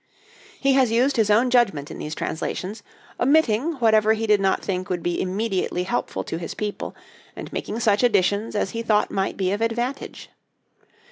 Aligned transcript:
He 0.59 0.73
has 0.73 0.91
used 0.91 1.15
his 1.17 1.29
own 1.29 1.51
judgment 1.51 1.91
in 1.91 1.99
these 1.99 2.15
translations, 2.15 2.81
omitting 3.19 3.73
whatever 3.73 4.13
he 4.13 4.25
did 4.25 4.41
not 4.41 4.63
think 4.65 4.89
would 4.89 5.03
be 5.03 5.21
immediately 5.21 5.83
helpful 5.83 6.23
to 6.23 6.39
his 6.39 6.55
people, 6.55 6.95
and 7.35 7.53
making 7.53 7.79
such 7.81 8.01
additions 8.01 8.55
as 8.55 8.71
he 8.71 8.81
thought 8.81 9.11
might 9.11 9.37
be 9.37 9.51
of 9.51 9.61
advantage. 9.61 10.31